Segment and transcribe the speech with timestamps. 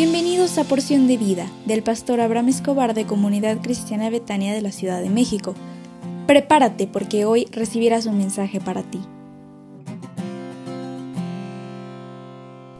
[0.00, 4.70] Bienvenidos a Porción de Vida del pastor Abraham Escobar de Comunidad Cristiana Betania de la
[4.70, 5.56] Ciudad de México.
[6.28, 9.00] Prepárate porque hoy recibirás un mensaje para ti.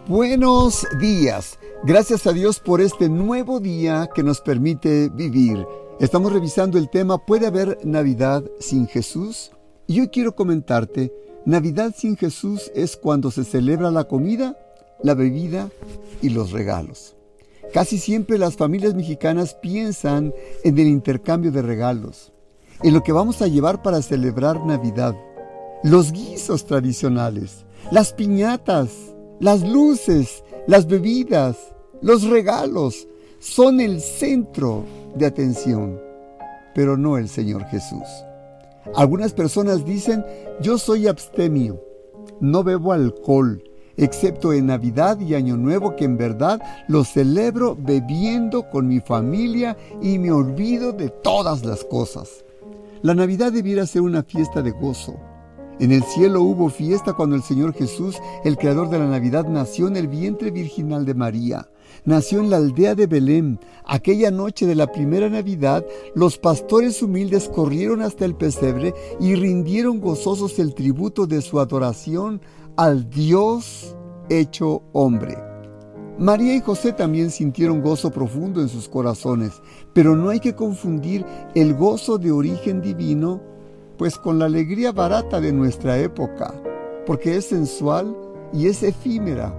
[0.06, 1.58] Buenos días.
[1.82, 5.66] Gracias a Dios por este nuevo día que nos permite vivir.
[5.98, 9.50] Estamos revisando el tema ¿Puede haber Navidad sin Jesús?
[9.88, 11.12] Y hoy quiero comentarte,
[11.44, 14.56] Navidad sin Jesús es cuando se celebra la comida
[15.02, 15.70] la bebida
[16.22, 17.16] y los regalos.
[17.72, 20.32] Casi siempre las familias mexicanas piensan
[20.64, 22.32] en el intercambio de regalos,
[22.82, 25.14] en lo que vamos a llevar para celebrar Navidad,
[25.82, 28.90] los guisos tradicionales, las piñatas,
[29.38, 31.56] las luces, las bebidas,
[32.00, 33.06] los regalos
[33.38, 36.00] son el centro de atención,
[36.74, 38.06] pero no el Señor Jesús.
[38.94, 40.24] Algunas personas dicen,
[40.60, 41.80] yo soy abstemio,
[42.40, 43.62] no bebo alcohol,
[43.98, 49.76] excepto en Navidad y Año Nuevo, que en verdad lo celebro bebiendo con mi familia
[50.00, 52.44] y me olvido de todas las cosas.
[53.02, 55.16] La Navidad debiera ser una fiesta de gozo.
[55.80, 59.86] En el cielo hubo fiesta cuando el Señor Jesús, el creador de la Navidad, nació
[59.86, 61.68] en el vientre virginal de María.
[62.04, 63.60] Nació en la aldea de Belén.
[63.84, 70.00] Aquella noche de la primera Navidad, los pastores humildes corrieron hasta el pesebre y rindieron
[70.00, 72.40] gozosos el tributo de su adoración
[72.78, 73.96] al Dios
[74.28, 75.36] hecho hombre.
[76.16, 79.60] María y José también sintieron gozo profundo en sus corazones,
[79.92, 81.26] pero no hay que confundir
[81.56, 83.42] el gozo de origen divino
[83.96, 86.54] pues con la alegría barata de nuestra época,
[87.04, 88.16] porque es sensual
[88.52, 89.52] y es efímera,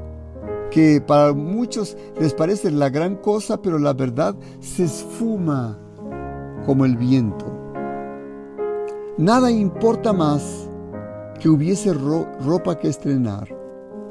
[0.71, 5.77] que para muchos les parece la gran cosa, pero la verdad se esfuma
[6.65, 7.45] como el viento.
[9.17, 10.68] Nada importa más
[11.39, 13.47] que hubiese ropa que estrenar,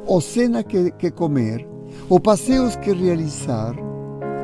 [0.07, 1.69] o cena que, comer,
[2.09, 3.77] o paseos que realizar,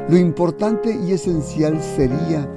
[0.09, 2.49] lo importante y esencial sería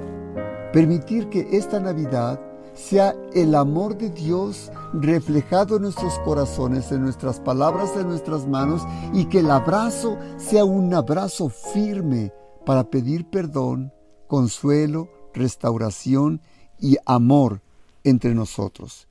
[0.73, 2.39] permitir que esta Navidad
[2.73, 8.83] sea el amor de Dios reflejado en nuestros corazones, en nuestras palabras, en nuestras manos,
[9.13, 12.33] y que el abrazo sea un abrazo firme
[12.65, 13.93] para pedir perdón,
[14.27, 16.41] consuelo, restauración
[16.79, 17.61] y amor
[18.03, 19.06] entre nosotros.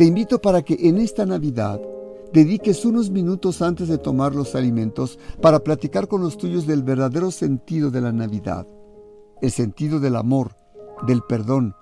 [0.00, 1.78] Te invito para que en esta Navidad
[2.32, 7.30] dediques unos minutos antes de tomar los alimentos para platicar con los tuyos del verdadero
[7.30, 8.66] sentido de la Navidad,
[9.42, 10.56] el sentido del amor,
[11.06, 11.74] del perdón,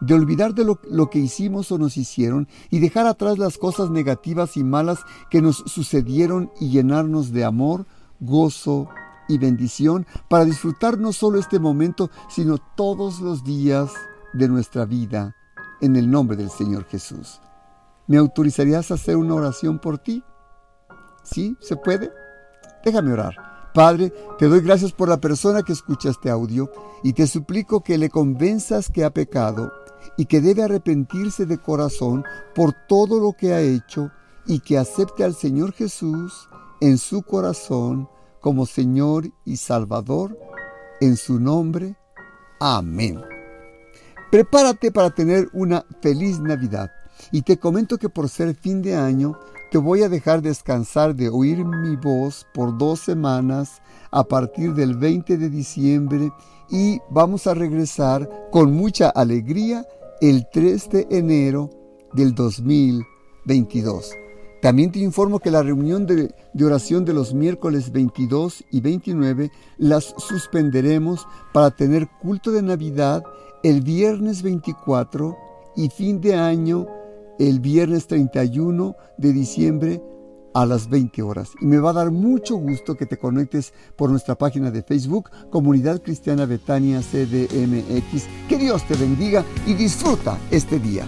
[0.00, 4.56] de olvidar de lo, que hicimos o nos hicieron y dejar atrás las cosas negativas
[4.56, 4.98] y malas
[5.30, 7.86] que nos sucedieron y llenarnos de amor,
[8.18, 8.88] gozo
[9.28, 13.92] y bendición para disfrutar no solo este momento, sino todos los días
[14.32, 15.36] de nuestra vida
[15.80, 17.41] en el nombre del Señor Jesús.
[18.12, 20.22] ¿Me autorizarías a hacer una oración por ti?
[21.22, 21.56] ¿Sí?
[21.60, 22.12] ¿Se puede?
[22.84, 23.70] Déjame orar.
[23.72, 26.70] Padre, te doy gracias por la persona que escucha este audio
[27.02, 29.72] y te suplico que le convenzas que ha pecado
[30.18, 32.22] y que debe arrepentirse de corazón
[32.54, 34.10] por todo lo que ha hecho
[34.44, 36.50] y que acepte al Señor Jesús
[36.82, 38.10] en su corazón
[38.42, 40.38] como Señor y Salvador.
[41.00, 41.96] En su nombre.
[42.60, 43.22] Amén.
[44.30, 46.90] Prepárate para tener una feliz Navidad.
[47.30, 49.38] Y te comento que por ser fin de año,
[49.70, 54.96] te voy a dejar descansar de oír mi voz por dos semanas a partir del
[54.96, 56.30] 20 de diciembre
[56.70, 59.86] y vamos a regresar con mucha alegría
[60.20, 61.70] el 3 de enero
[62.12, 64.12] del 2022.
[64.60, 69.50] También te informo que la reunión de, de, oración de los miércoles 22 y 29
[69.78, 73.24] las suspenderemos para tener culto de Navidad
[73.62, 75.36] el viernes 24
[75.76, 76.86] y fin de año
[77.48, 80.02] el viernes 31 de diciembre
[80.54, 81.50] a las 20 horas.
[81.60, 85.30] Y me va a dar mucho gusto que te conectes por nuestra página de Facebook,
[85.50, 88.28] Comunidad Cristiana Betania CDMX.
[88.48, 91.04] Que Dios te bendiga y disfruta este día.